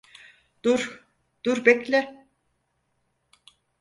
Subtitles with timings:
[0.63, 0.81] Dur,
[1.43, 2.01] dur, bekle.